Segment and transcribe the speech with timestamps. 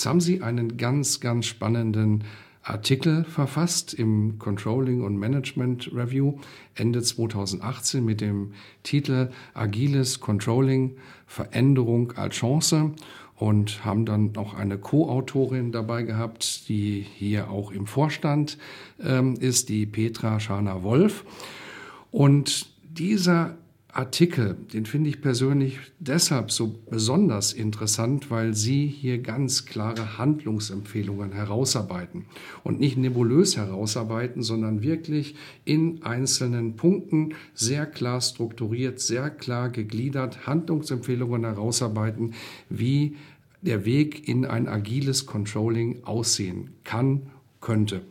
[0.00, 2.24] Jetzt haben Sie einen ganz, ganz spannenden
[2.62, 6.38] Artikel verfasst im Controlling und Management Review
[6.74, 12.92] Ende 2018 mit dem Titel Agiles Controlling Veränderung als Chance
[13.36, 18.56] und haben dann auch eine Co-Autorin dabei gehabt, die hier auch im Vorstand
[19.04, 21.26] ähm, ist, die Petra Schana-Wolf.
[22.10, 23.58] Und dieser
[23.92, 31.32] Artikel, den finde ich persönlich deshalb so besonders interessant, weil Sie hier ganz klare Handlungsempfehlungen
[31.32, 32.26] herausarbeiten.
[32.62, 40.46] Und nicht nebulös herausarbeiten, sondern wirklich in einzelnen Punkten sehr klar strukturiert, sehr klar gegliedert
[40.46, 42.34] Handlungsempfehlungen herausarbeiten,
[42.68, 43.16] wie
[43.62, 48.02] der Weg in ein agiles Controlling aussehen kann, könnte.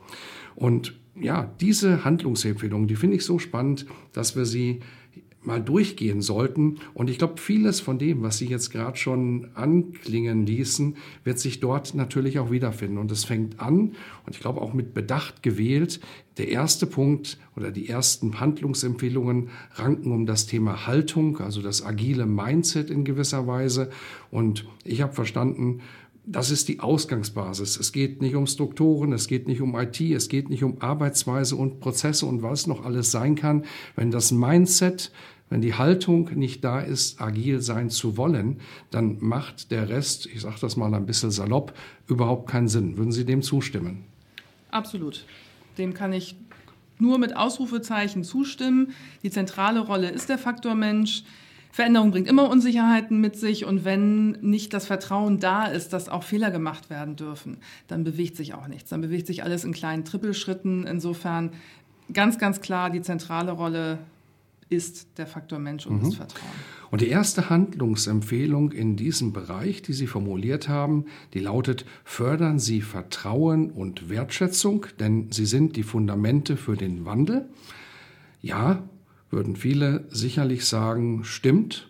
[0.56, 4.80] Und ja, diese Handlungsempfehlungen, die finde ich so spannend, dass wir sie
[5.42, 6.80] mal durchgehen sollten.
[6.94, 11.60] Und ich glaube, vieles von dem, was Sie jetzt gerade schon anklingen ließen, wird sich
[11.60, 12.98] dort natürlich auch wiederfinden.
[12.98, 13.94] Und es fängt an,
[14.26, 16.02] und ich glaube auch mit Bedacht gewählt,
[16.38, 22.26] der erste Punkt oder die ersten Handlungsempfehlungen ranken um das Thema Haltung, also das agile
[22.26, 23.90] Mindset in gewisser Weise.
[24.32, 25.82] Und ich habe verstanden,
[26.26, 27.78] das ist die Ausgangsbasis.
[27.78, 31.56] Es geht nicht um Strukturen, es geht nicht um IT, es geht nicht um Arbeitsweise
[31.56, 33.66] und Prozesse und was noch alles sein kann.
[33.96, 35.12] Wenn das Mindset,
[35.50, 38.60] wenn die Haltung nicht da ist, agil sein zu wollen,
[38.92, 41.74] dann macht der Rest, ich sage das mal ein bisschen salopp,
[42.08, 42.98] überhaupt keinen Sinn.
[42.98, 44.06] Würden Sie dem zustimmen?
[44.70, 45.26] Absolut.
[45.78, 46.36] Dem kann ich
[47.00, 48.94] nur mit Ausrufezeichen zustimmen.
[49.24, 51.24] Die zentrale Rolle ist der Faktor Mensch.
[51.72, 56.24] Veränderung bringt immer Unsicherheiten mit sich und wenn nicht das Vertrauen da ist, dass auch
[56.24, 57.58] Fehler gemacht werden dürfen,
[57.88, 58.90] dann bewegt sich auch nichts.
[58.90, 60.88] Dann bewegt sich alles in kleinen Trippelschritten.
[60.88, 61.52] Insofern
[62.12, 64.00] ganz, ganz klar, die zentrale Rolle
[64.70, 66.06] ist der Faktor Mensch und mhm.
[66.06, 66.52] das Vertrauen.
[66.92, 72.82] Und die erste Handlungsempfehlung in diesem Bereich, die Sie formuliert haben, die lautet, fördern Sie
[72.82, 77.48] Vertrauen und Wertschätzung, denn sie sind die Fundamente für den Wandel.
[78.42, 78.84] Ja,
[79.30, 81.90] würden viele sicherlich sagen, stimmt.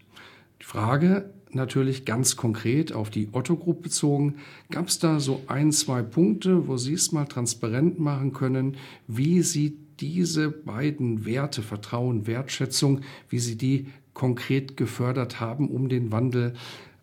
[0.62, 4.36] Die Frage natürlich ganz konkret auf die Otto Group bezogen,
[4.70, 8.78] gab es da so ein, zwei Punkte, wo Sie es mal transparent machen können,
[9.08, 16.12] wie Sie diese beiden Werte, Vertrauen, Wertschätzung, wie Sie die konkret gefördert haben, um den
[16.12, 16.54] Wandel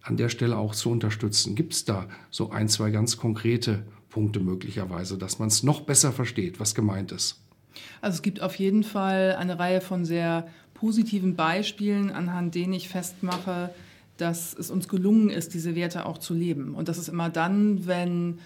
[0.02, 1.54] an der Stelle auch zu unterstützen.
[1.54, 6.12] Gibt es da so ein, zwei ganz konkrete Punkte möglicherweise, dass man es noch besser
[6.12, 7.45] versteht, was gemeint ist?
[8.00, 12.88] Also es gibt auf jeden Fall eine Reihe von sehr positiven Beispielen, anhand denen ich
[12.88, 13.70] festmache,
[14.16, 16.74] dass es uns gelungen ist, diese Werte auch zu leben.
[16.74, 18.38] Und das ist immer dann, wenn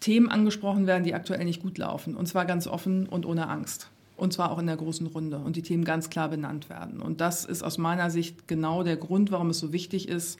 [0.00, 2.16] Themen angesprochen werden, die aktuell nicht gut laufen.
[2.16, 3.88] Und zwar ganz offen und ohne Angst.
[4.16, 5.38] Und zwar auch in der großen Runde.
[5.38, 7.00] Und die Themen ganz klar benannt werden.
[7.00, 10.38] Und das ist aus meiner Sicht genau der Grund, warum es so wichtig ist,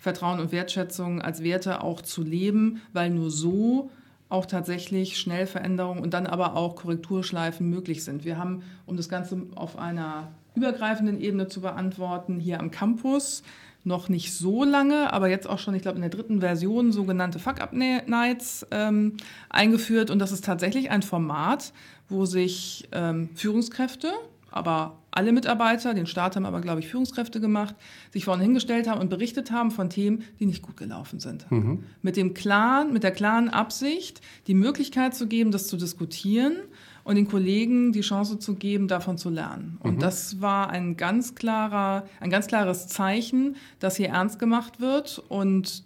[0.00, 3.90] Vertrauen und Wertschätzung als Werte auch zu leben, weil nur so
[4.32, 8.24] auch tatsächlich schnell Veränderungen und dann aber auch Korrekturschleifen möglich sind.
[8.24, 13.42] Wir haben, um das Ganze auf einer übergreifenden Ebene zu beantworten, hier am Campus
[13.84, 17.38] noch nicht so lange, aber jetzt auch schon, ich glaube, in der dritten Version sogenannte
[17.38, 19.16] Fuck-Up-Nights ähm,
[19.50, 20.10] eingeführt.
[20.10, 21.72] Und das ist tatsächlich ein Format,
[22.08, 24.12] wo sich ähm, Führungskräfte,
[24.50, 27.74] aber alle Mitarbeiter, den Start haben aber, glaube ich, Führungskräfte gemacht,
[28.12, 31.50] sich vorne hingestellt haben und berichtet haben von Themen, die nicht gut gelaufen sind.
[31.50, 31.84] Mhm.
[32.00, 36.56] Mit dem klaren, mit der klaren Absicht, die Möglichkeit zu geben, das zu diskutieren
[37.04, 39.78] und den Kollegen die Chance zu geben, davon zu lernen.
[39.80, 40.00] Und mhm.
[40.00, 45.84] das war ein ganz klarer, ein ganz klares Zeichen, dass hier ernst gemacht wird und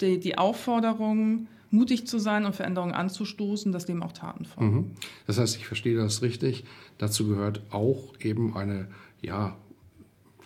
[0.00, 4.74] die, die Aufforderung, mutig zu sein und Veränderungen anzustoßen, dass dem auch Taten folgen.
[4.74, 4.90] Mhm.
[5.26, 6.64] Das heißt, ich verstehe das richtig.
[6.98, 8.88] Dazu gehört auch eben eine
[9.20, 9.56] ja,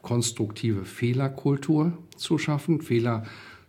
[0.02, 3.24] konstruktive Fehlerkultur zu schaffen, Fehler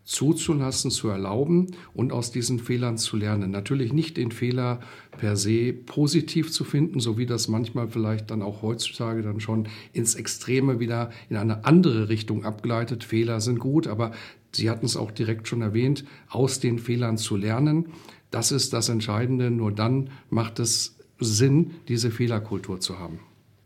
[0.08, 3.52] zuzulassen, zu erlauben und aus diesen Fehlern zu lernen.
[3.52, 4.80] Natürlich nicht den Fehler
[5.12, 9.68] per se positiv zu finden, so wie das manchmal vielleicht dann auch heutzutage dann schon
[9.92, 13.04] ins Extreme wieder in eine andere Richtung abgleitet.
[13.04, 14.14] Fehler sind gut, aber
[14.52, 17.88] Sie hatten es auch direkt schon erwähnt, aus den Fehlern zu lernen.
[18.32, 19.52] Das ist das Entscheidende.
[19.52, 23.20] Nur dann macht es Sinn, diese Fehlerkultur zu haben.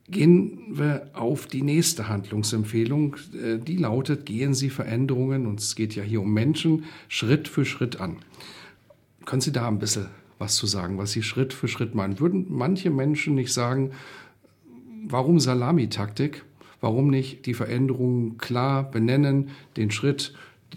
[0.09, 3.15] Gehen wir auf die nächste Handlungsempfehlung.
[3.33, 7.63] Äh, die lautet, gehen Sie Veränderungen, und es geht ja hier um Menschen, Schritt für
[7.65, 8.17] Schritt an.
[9.25, 10.07] Können Sie da ein bisschen
[10.37, 12.19] was zu sagen, was Sie Schritt für Schritt meinen?
[12.19, 13.91] Würden manche Menschen nicht sagen,
[15.07, 16.43] warum Salamitaktik?
[16.81, 20.33] Warum nicht die Veränderungen klar benennen, den Schritt,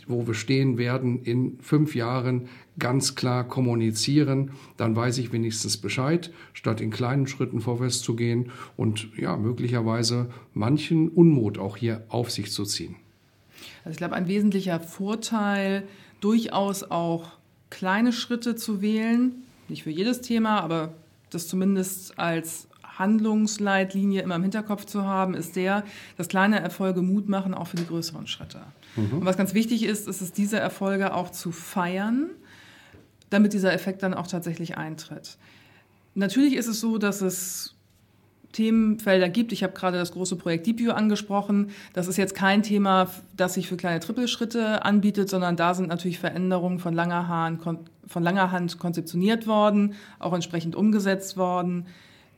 [0.06, 2.49] wo wir stehen werden in fünf Jahren,
[2.79, 8.50] ganz klar kommunizieren, dann weiß ich wenigstens Bescheid, statt in kleinen Schritten vorwärts zu gehen
[8.76, 12.96] und ja, möglicherweise manchen Unmut auch hier auf sich zu ziehen.
[13.85, 15.85] Also ich glaube, ein wesentlicher Vorteil,
[16.20, 17.32] durchaus auch
[17.70, 20.94] kleine Schritte zu wählen, nicht für jedes Thema, aber
[21.31, 22.69] das zumindest als
[22.99, 25.85] Handlungsleitlinie immer im Hinterkopf zu haben, ist der,
[26.17, 28.61] dass kleine Erfolge Mut machen, auch für die größeren Schritte.
[28.96, 29.19] Mhm.
[29.19, 32.31] Und was ganz wichtig ist, ist es, diese Erfolge auch zu feiern,
[33.31, 35.37] damit dieser Effekt dann auch tatsächlich eintritt.
[36.14, 37.75] Natürlich ist es so, dass es
[38.55, 39.52] Themenfelder gibt.
[39.52, 41.70] Ich habe gerade das große Projekt DeepView angesprochen.
[41.93, 46.19] Das ist jetzt kein Thema, das sich für kleine Trippelschritte anbietet, sondern da sind natürlich
[46.19, 47.61] Veränderungen von langer Hand,
[48.06, 51.87] von langer Hand konzeptioniert worden, auch entsprechend umgesetzt worden.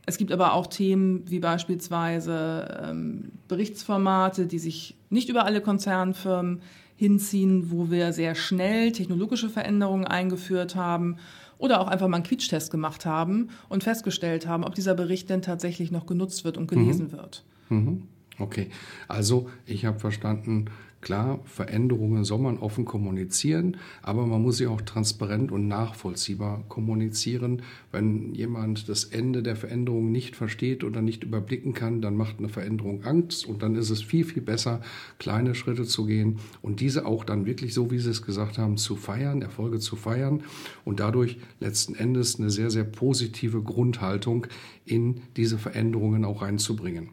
[0.07, 6.63] Es gibt aber auch Themen wie beispielsweise ähm, Berichtsformate, die sich nicht über alle Konzernfirmen
[6.97, 11.17] hinziehen, wo wir sehr schnell technologische Veränderungen eingeführt haben
[11.59, 15.43] oder auch einfach mal einen Quietschtest gemacht haben und festgestellt haben, ob dieser Bericht denn
[15.43, 17.13] tatsächlich noch genutzt wird und gelesen mhm.
[17.13, 17.45] wird.
[17.69, 18.03] Mhm.
[18.39, 18.69] Okay,
[19.09, 20.67] also ich habe verstanden,
[21.03, 27.63] Klar, Veränderungen soll man offen kommunizieren, aber man muss sie auch transparent und nachvollziehbar kommunizieren.
[27.93, 32.49] Wenn jemand das Ende der Veränderung nicht versteht oder nicht überblicken kann, dann macht eine
[32.49, 34.81] Veränderung Angst und dann ist es viel, viel besser,
[35.19, 38.77] kleine Schritte zu gehen und diese auch dann wirklich, so wie Sie es gesagt haben,
[38.77, 40.43] zu feiern, Erfolge zu feiern
[40.85, 44.47] und dadurch letzten Endes eine sehr, sehr positive Grundhaltung
[44.87, 47.11] in diese Veränderungen auch reinzubringen.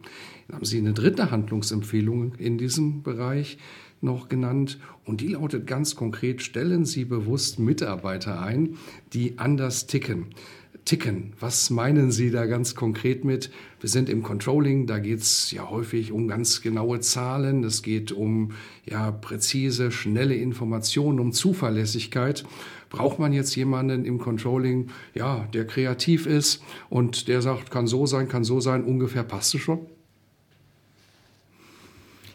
[0.52, 3.58] Haben Sie eine dritte Handlungsempfehlung in diesem Bereich
[4.00, 8.76] noch genannt und die lautet ganz konkret, stellen Sie bewusst Mitarbeiter ein,
[9.12, 10.26] die anders ticken.
[10.84, 13.50] Ticken, was meinen Sie da ganz konkret mit?
[13.80, 18.12] Wir sind im Controlling, da geht es ja häufig um ganz genaue Zahlen, es geht
[18.12, 18.52] um
[18.84, 22.44] ja, präzise, schnelle Informationen, um Zuverlässigkeit.
[22.90, 28.04] Braucht man jetzt jemanden im Controlling, ja, der kreativ ist und der sagt, kann so
[28.04, 29.86] sein, kann so sein, ungefähr passt es schon?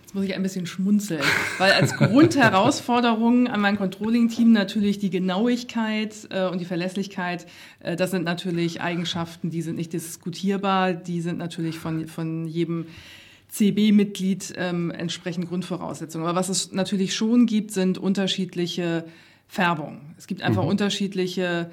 [0.09, 1.21] Jetzt muss ich ein bisschen schmunzeln,
[1.59, 7.45] weil als Grundherausforderung an mein Controlling-Team natürlich die Genauigkeit äh, und die Verlässlichkeit,
[7.79, 12.87] äh, das sind natürlich Eigenschaften, die sind nicht diskutierbar, die sind natürlich von, von jedem
[13.49, 16.25] CB-Mitglied ähm, entsprechend Grundvoraussetzungen.
[16.25, 19.05] Aber was es natürlich schon gibt, sind unterschiedliche
[19.47, 20.15] Färbungen.
[20.17, 20.69] Es gibt einfach mhm.
[20.69, 21.69] unterschiedliche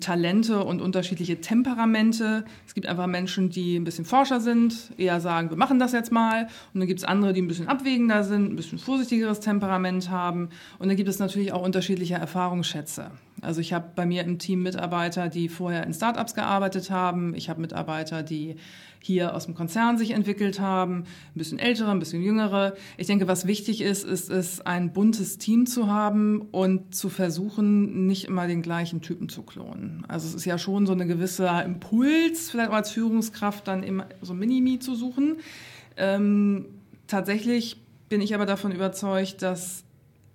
[0.00, 2.44] Talente und unterschiedliche Temperamente.
[2.66, 6.12] Es gibt einfach Menschen, die ein bisschen forscher sind, eher sagen, wir machen das jetzt
[6.12, 6.48] mal.
[6.74, 10.50] Und dann gibt es andere, die ein bisschen abwägender sind, ein bisschen vorsichtigeres Temperament haben.
[10.78, 13.10] Und dann gibt es natürlich auch unterschiedliche Erfahrungsschätze.
[13.42, 17.34] Also ich habe bei mir im Team Mitarbeiter, die vorher in Startups gearbeitet haben.
[17.34, 18.56] Ich habe Mitarbeiter, die
[19.00, 21.04] hier aus dem Konzern sich entwickelt haben,
[21.34, 22.74] ein bisschen ältere, ein bisschen jüngere.
[22.96, 28.06] Ich denke, was wichtig ist, ist es, ein buntes Team zu haben und zu versuchen,
[28.06, 30.04] nicht immer den gleichen Typen zu klonen.
[30.08, 34.06] Also es ist ja schon so eine gewisse Impuls, vielleicht auch als Führungskraft dann immer
[34.20, 35.36] so Minimi zu suchen.
[35.96, 36.66] Ähm,
[37.06, 39.84] tatsächlich bin ich aber davon überzeugt, dass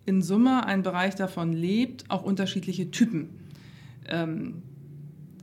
[0.05, 3.29] in Summe ein Bereich davon lebt, auch unterschiedliche Typen
[4.07, 4.63] ähm,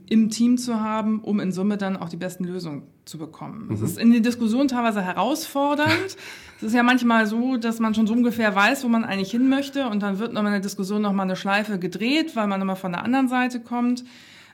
[0.07, 3.67] im Team zu haben, um in Summe dann auch die besten Lösungen zu bekommen.
[3.69, 3.83] Mhm.
[3.83, 6.17] ist in den Diskussionen teilweise herausfordernd.
[6.57, 9.49] es ist ja manchmal so, dass man schon so ungefähr weiß, wo man eigentlich hin
[9.49, 12.75] möchte und dann wird nochmal in der Diskussion nochmal eine Schleife gedreht, weil man nochmal
[12.75, 14.03] von der anderen Seite kommt.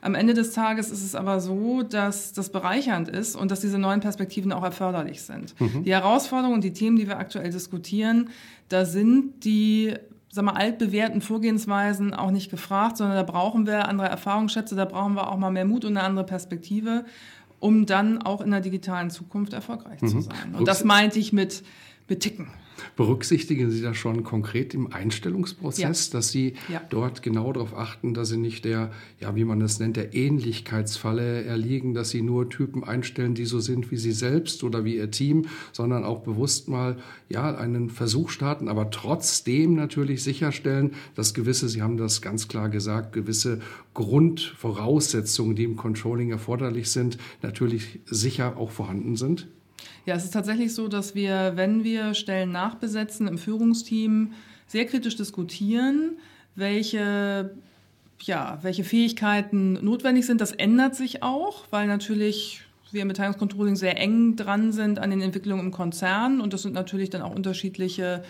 [0.00, 3.78] Am Ende des Tages ist es aber so, dass das bereichernd ist und dass diese
[3.78, 5.60] neuen Perspektiven auch erforderlich sind.
[5.60, 5.82] Mhm.
[5.82, 8.30] Die Herausforderungen und die Themen, die wir aktuell diskutieren,
[8.68, 9.94] da sind die
[10.30, 15.14] sag mal, altbewährten Vorgehensweisen auch nicht gefragt, sondern da brauchen wir andere Erfahrungsschätze, da brauchen
[15.14, 17.04] wir auch mal mehr Mut und eine andere Perspektive,
[17.60, 20.08] um dann auch in der digitalen Zukunft erfolgreich mhm.
[20.08, 20.54] zu sein.
[20.56, 21.64] Und das meinte ich mit,
[22.08, 22.48] mit Ticken.
[22.96, 26.12] Berücksichtigen Sie das schon konkret im Einstellungsprozess, ja.
[26.12, 26.82] dass Sie ja.
[26.90, 31.44] dort genau darauf achten, dass Sie nicht der, ja, wie man das nennt, der Ähnlichkeitsfalle
[31.44, 35.10] erliegen, dass Sie nur Typen einstellen, die so sind wie Sie selbst oder wie Ihr
[35.10, 36.96] Team, sondern auch bewusst mal,
[37.28, 42.68] ja, einen Versuch starten, aber trotzdem natürlich sicherstellen, dass gewisse, Sie haben das ganz klar
[42.68, 43.60] gesagt, gewisse
[43.94, 49.48] Grundvoraussetzungen, die im Controlling erforderlich sind, natürlich sicher auch vorhanden sind?
[50.06, 54.32] Ja, es ist tatsächlich so, dass wir, wenn wir Stellen nachbesetzen im Führungsteam,
[54.66, 56.16] sehr kritisch diskutieren,
[56.54, 57.54] welche,
[58.20, 60.40] ja, welche Fähigkeiten notwendig sind.
[60.40, 65.20] Das ändert sich auch, weil natürlich wir im Beteiligungscontrolling sehr eng dran sind an den
[65.20, 68.22] Entwicklungen im Konzern und das sind natürlich dann auch unterschiedliche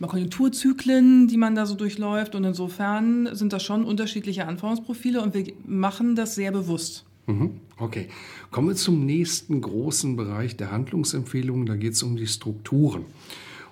[0.00, 5.52] Konjunkturzyklen, die man da so durchläuft und insofern sind das schon unterschiedliche Anforderungsprofile und wir
[5.66, 7.04] machen das sehr bewusst.
[7.28, 7.60] Mhm.
[7.76, 8.08] Okay,
[8.50, 11.66] kommen wir zum nächsten großen Bereich der Handlungsempfehlungen.
[11.66, 13.04] Da geht es um die Strukturen.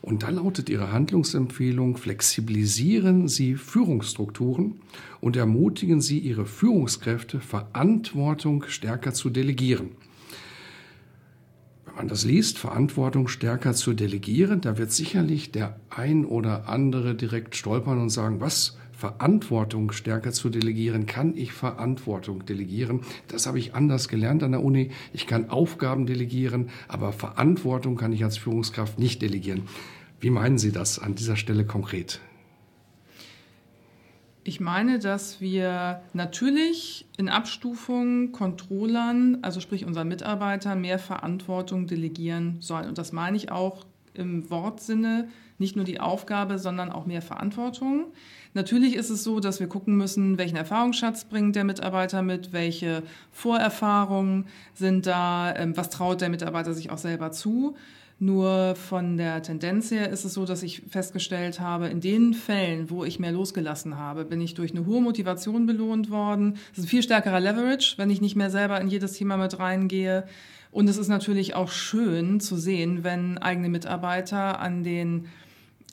[0.02, 4.74] Und da lautet Ihre Handlungsempfehlung, flexibilisieren Sie Führungsstrukturen
[5.20, 9.88] und ermutigen Sie Ihre Führungskräfte, Verantwortung stärker zu delegieren.
[11.86, 17.14] Wenn man das liest, Verantwortung stärker zu delegieren, da wird sicherlich der ein oder andere
[17.14, 21.04] direkt stolpern und sagen, was Verantwortung stärker zu delegieren.
[21.04, 23.02] Kann ich Verantwortung delegieren?
[23.28, 24.90] Das habe ich anders gelernt an der Uni.
[25.12, 29.64] Ich kann Aufgaben delegieren, aber Verantwortung kann ich als Führungskraft nicht delegieren.
[30.18, 32.20] Wie meinen Sie das an dieser Stelle konkret?
[34.44, 42.56] Ich meine, dass wir natürlich in Abstufung Controllern, also sprich unseren Mitarbeitern, mehr Verantwortung delegieren
[42.60, 42.88] sollen.
[42.88, 43.84] Und das meine ich auch
[44.14, 48.06] im Wortsinne, nicht nur die Aufgabe, sondern auch mehr Verantwortung.
[48.56, 53.02] Natürlich ist es so, dass wir gucken müssen, welchen Erfahrungsschatz bringt der Mitarbeiter mit, welche
[53.30, 57.76] Vorerfahrungen sind da, ähm, was traut der Mitarbeiter sich auch selber zu.
[58.18, 62.88] Nur von der Tendenz her ist es so, dass ich festgestellt habe, in den Fällen,
[62.88, 66.54] wo ich mehr losgelassen habe, bin ich durch eine hohe Motivation belohnt worden.
[66.70, 69.58] Das ist ein viel stärkerer Leverage, wenn ich nicht mehr selber in jedes Thema mit
[69.58, 70.24] reingehe.
[70.70, 75.26] Und es ist natürlich auch schön zu sehen, wenn eigene Mitarbeiter an den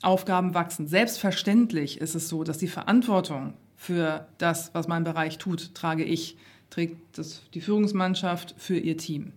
[0.04, 0.86] Aufgaben wachsen.
[0.86, 6.36] Selbstverständlich ist es so, dass die Verantwortung für das, was mein Bereich tut, trage ich,
[6.70, 9.32] trägt das, die Führungsmannschaft für ihr Team.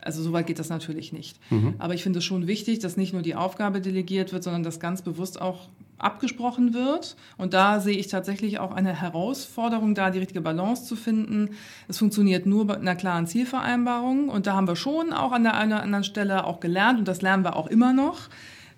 [0.00, 1.38] Also so weit geht das natürlich nicht.
[1.50, 1.74] Mhm.
[1.78, 4.80] Aber ich finde es schon wichtig, dass nicht nur die Aufgabe delegiert wird, sondern dass
[4.80, 7.16] ganz bewusst auch abgesprochen wird.
[7.36, 11.50] Und da sehe ich tatsächlich auch eine Herausforderung, da die richtige Balance zu finden.
[11.88, 14.30] Es funktioniert nur bei einer klaren Zielvereinbarung.
[14.30, 17.08] Und da haben wir schon auch an der einen oder anderen Stelle auch gelernt, und
[17.08, 18.30] das lernen wir auch immer noch,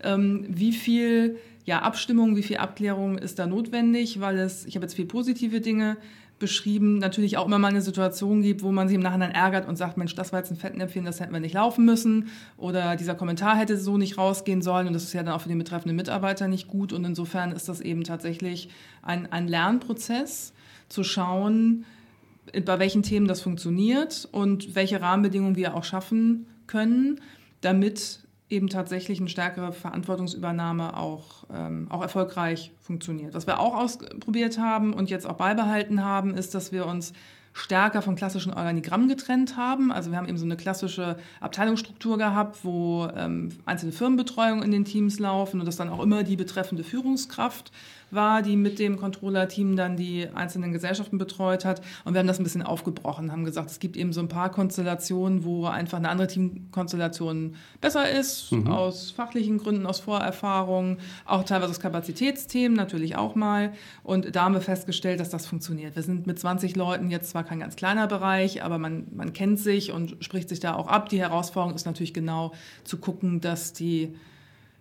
[0.04, 4.94] wie viel ja, Abstimmung, wie viel Abklärung ist da notwendig, weil es, ich habe jetzt
[4.94, 5.96] viel positive Dinge
[6.42, 9.76] beschrieben, natürlich auch immer mal eine Situation gibt, wo man sich im Nachhinein ärgert und
[9.76, 12.30] sagt, Mensch, das war jetzt ein Fettnäpfchen, das hätten wir nicht laufen müssen.
[12.56, 14.88] Oder dieser Kommentar hätte so nicht rausgehen sollen.
[14.88, 16.92] Und das ist ja dann auch für den betreffenden Mitarbeiter nicht gut.
[16.92, 18.70] Und insofern ist das eben tatsächlich
[19.02, 20.52] ein, ein Lernprozess
[20.88, 21.84] zu schauen,
[22.64, 27.20] bei welchen Themen das funktioniert und welche Rahmenbedingungen wir auch schaffen können,
[27.60, 28.18] damit
[28.52, 33.34] eben tatsächlich eine stärkere Verantwortungsübernahme auch, ähm, auch erfolgreich funktioniert.
[33.34, 37.12] Was wir auch ausprobiert haben und jetzt auch beibehalten haben, ist, dass wir uns
[37.54, 39.92] stärker von klassischen Organigrammen getrennt haben.
[39.92, 44.84] Also wir haben eben so eine klassische Abteilungsstruktur gehabt, wo ähm, einzelne Firmenbetreuungen in den
[44.84, 47.72] Teams laufen und das dann auch immer die betreffende Führungskraft
[48.12, 51.80] war, die mit dem Controller-Team dann die einzelnen Gesellschaften betreut hat.
[52.04, 54.50] Und wir haben das ein bisschen aufgebrochen, haben gesagt, es gibt eben so ein paar
[54.50, 58.68] Konstellationen, wo einfach eine andere Teamkonstellation besser ist, mhm.
[58.68, 63.72] aus fachlichen Gründen, aus Vorerfahrungen, auch teilweise aus Kapazitätsthemen natürlich auch mal.
[64.02, 65.96] Und da haben wir festgestellt, dass das funktioniert.
[65.96, 69.58] Wir sind mit 20 Leuten jetzt zwar kein ganz kleiner Bereich, aber man, man kennt
[69.58, 71.08] sich und spricht sich da auch ab.
[71.08, 72.52] Die Herausforderung ist natürlich genau
[72.84, 74.14] zu gucken, dass die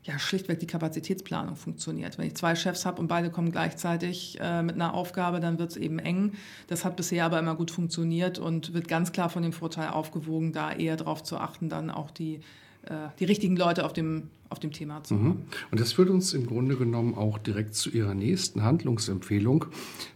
[0.04, 2.18] ja, schlichtweg die Kapazitätsplanung funktioniert.
[2.18, 5.72] Wenn ich zwei Chefs habe und beide kommen gleichzeitig äh, mit einer Aufgabe, dann wird
[5.72, 6.34] es eben eng.
[6.68, 10.54] Das hat bisher aber immer gut funktioniert und wird ganz klar von dem Vorteil aufgewogen,
[10.54, 12.42] da eher darauf zu achten, dann auch die,
[12.84, 15.30] äh, die richtigen Leute auf dem, auf dem Thema zu mhm.
[15.30, 15.46] haben.
[15.70, 19.66] Und das führt uns im Grunde genommen auch direkt zu Ihrer nächsten Handlungsempfehlung.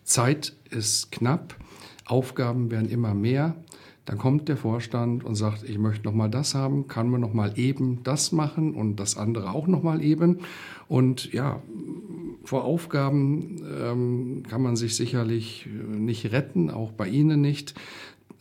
[0.03, 1.55] Zeit ist knapp,
[2.05, 3.55] Aufgaben werden immer mehr.
[4.05, 7.33] Dann kommt der Vorstand und sagt, ich möchte noch mal das haben, kann man noch
[7.33, 10.39] mal eben das machen und das andere auch noch mal eben.
[10.87, 11.61] Und ja,
[12.43, 17.73] vor Aufgaben ähm, kann man sich sicherlich nicht retten, auch bei Ihnen nicht.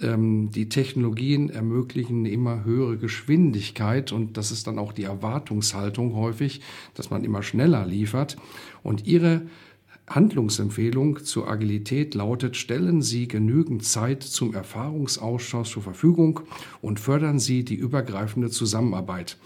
[0.00, 6.14] Ähm, die Technologien ermöglichen eine immer höhere Geschwindigkeit und das ist dann auch die Erwartungshaltung
[6.14, 6.60] häufig,
[6.94, 8.36] dass man immer schneller liefert.
[8.82, 9.42] Und Ihre
[10.06, 16.40] Handlungsempfehlung zur Agilität lautet, stellen Sie genügend Zeit zum Erfahrungsaustausch zur Verfügung
[16.82, 19.38] und fördern Sie die übergreifende Zusammenarbeit.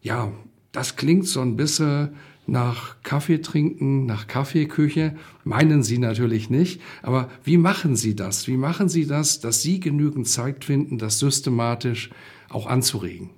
[0.00, 0.32] Ja,
[0.70, 5.16] das klingt so ein bisschen nach Kaffee trinken, nach Kaffeeküche.
[5.44, 6.80] Meinen Sie natürlich nicht.
[7.02, 8.48] Aber wie machen Sie das?
[8.48, 12.10] Wie machen Sie das, dass Sie genügend Zeit finden, das systematisch
[12.48, 13.30] auch anzuregen?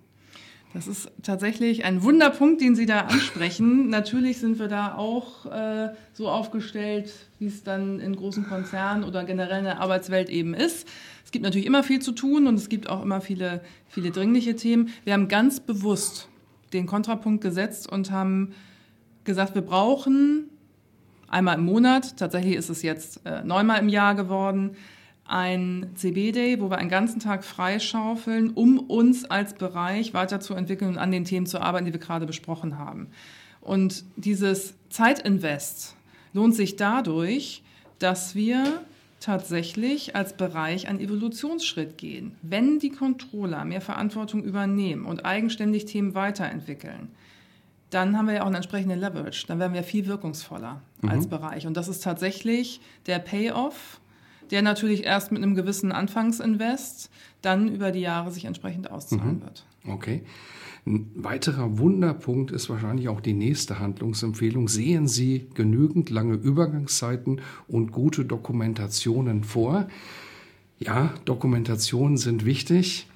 [0.75, 3.88] Das ist tatsächlich ein Wunderpunkt, den Sie da ansprechen.
[3.90, 9.23] Natürlich sind wir da auch äh, so aufgestellt, wie es dann in großen Konzernen oder
[9.23, 10.88] generell in der Arbeitswelt eben ist.
[11.25, 14.57] Es gibt natürlich immer viel zu tun und es gibt auch immer viele, viele dringliche
[14.57, 14.90] Themen.
[15.04, 16.28] Wir haben ganz bewusst
[16.73, 18.52] den Kontrapunkt gesetzt und haben
[19.23, 20.50] gesagt, wir brauchen
[21.28, 24.76] einmal im Monat, tatsächlich ist es jetzt äh, neunmal im Jahr geworden,
[25.26, 31.11] ein CB-Day, wo wir einen ganzen Tag freischaufeln, um uns als Bereich weiterzuentwickeln und an
[31.11, 33.09] den Themen zu arbeiten, die wir gerade besprochen haben.
[33.61, 35.97] Und dieses Zeitinvest
[36.35, 37.62] lohnt sich dadurch,
[37.99, 38.83] dass wir
[39.21, 42.37] tatsächlich als Bereich einen Evolutionsschritt gehen.
[42.43, 47.09] Wenn die Controller mehr Verantwortung übernehmen und eigenständig Themen weiterentwickeln,
[47.88, 49.47] dann haben wir ja auch einen entsprechenden Leverage.
[49.47, 51.09] Dann werden wir viel wirkungsvoller mhm.
[51.09, 51.66] als Bereich.
[51.66, 54.00] Und das ist tatsächlich der Payoff,
[54.50, 57.10] der natürlich erst mit einem gewissen Anfangsinvest
[57.42, 59.42] dann über die Jahre sich entsprechend auszahlen mhm.
[59.42, 59.66] wird.
[59.88, 60.22] Okay.
[60.86, 64.68] Ein weiterer Wunderpunkt ist wahrscheinlich auch die nächste Handlungsempfehlung.
[64.68, 69.88] Sehen Sie genügend lange Übergangszeiten und gute Dokumentationen vor.
[70.78, 73.06] Ja, Dokumentationen sind wichtig.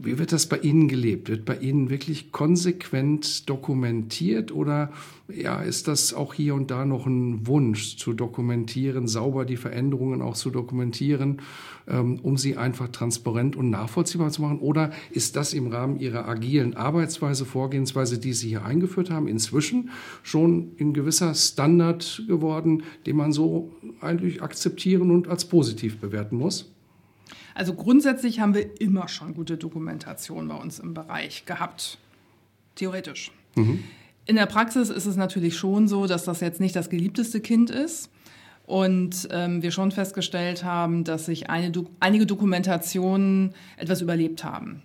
[0.00, 1.28] Wie wird das bei Ihnen gelebt?
[1.28, 4.92] Wird bei Ihnen wirklich konsequent dokumentiert oder
[5.26, 10.22] ja, ist das auch hier und da noch ein Wunsch zu dokumentieren, sauber die Veränderungen
[10.22, 11.42] auch zu dokumentieren,
[11.88, 14.60] ähm, um sie einfach transparent und nachvollziehbar zu machen?
[14.60, 19.90] Oder ist das im Rahmen Ihrer agilen Arbeitsweise, Vorgehensweise, die Sie hier eingeführt haben, inzwischen
[20.22, 26.72] schon ein gewisser Standard geworden, den man so eigentlich akzeptieren und als positiv bewerten muss?
[27.58, 31.98] Also grundsätzlich haben wir immer schon gute Dokumentation bei uns im Bereich gehabt.
[32.76, 33.32] Theoretisch.
[33.56, 33.82] Mhm.
[34.26, 37.70] In der Praxis ist es natürlich schon so, dass das jetzt nicht das geliebteste Kind
[37.70, 38.10] ist.
[38.64, 44.84] Und ähm, wir schon festgestellt haben, dass sich eine, einige Dokumentationen etwas überlebt haben.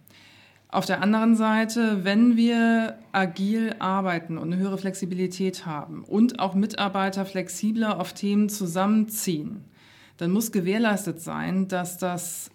[0.69, 6.55] Auf der anderen Seite, wenn wir agil arbeiten und eine höhere Flexibilität haben und auch
[6.55, 9.63] Mitarbeiter flexibler auf Themen zusammenziehen,
[10.17, 12.49] dann muss gewährleistet sein, dass das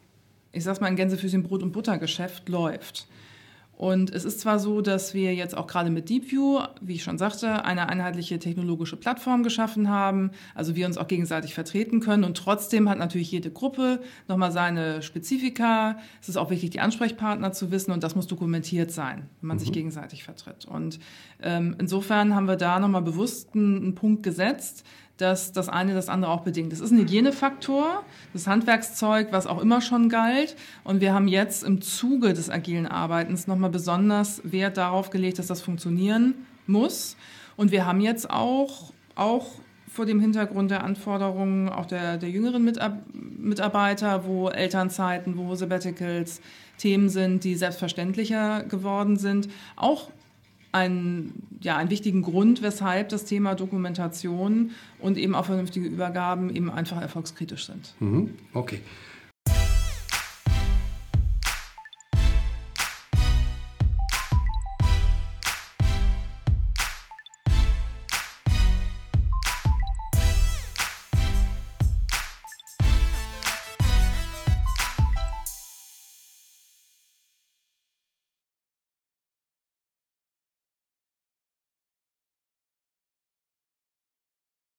[0.58, 3.06] ich sag's mal, ein Gänsefüßchen Brot- und Buttergeschäft läuft.
[3.78, 7.16] Und es ist zwar so, dass wir jetzt auch gerade mit DeepView, wie ich schon
[7.16, 12.36] sagte, eine einheitliche technologische Plattform geschaffen haben, also wir uns auch gegenseitig vertreten können und
[12.36, 15.96] trotzdem hat natürlich jede Gruppe nochmal seine Spezifika.
[16.20, 19.58] Es ist auch wichtig, die Ansprechpartner zu wissen und das muss dokumentiert sein, wenn man
[19.58, 19.60] mhm.
[19.60, 20.64] sich gegenseitig vertritt.
[20.64, 20.98] Und
[21.40, 24.84] ähm, insofern haben wir da nochmal bewusst einen, einen Punkt gesetzt,
[25.18, 26.72] dass das eine das andere auch bedingt.
[26.72, 30.56] Das ist ein Hygienefaktor, das Handwerkszeug, was auch immer schon galt.
[30.84, 35.48] Und wir haben jetzt im Zuge des agilen Arbeitens nochmal besonders Wert darauf gelegt, dass
[35.48, 36.34] das funktionieren
[36.66, 37.16] muss.
[37.56, 39.46] Und wir haben jetzt auch, auch
[39.88, 42.64] vor dem Hintergrund der Anforderungen auch der, der jüngeren
[43.38, 46.40] Mitarbeiter, wo Elternzeiten, wo Sabbaticals
[46.76, 50.10] Themen sind, die selbstverständlicher geworden sind, auch
[50.70, 56.70] ein, ja, einen wichtigen Grund, weshalb das Thema Dokumentation und eben auch vernünftige Übergaben eben
[56.70, 57.94] einfach erfolgskritisch sind.
[58.00, 58.34] Mhm.
[58.54, 58.80] Okay.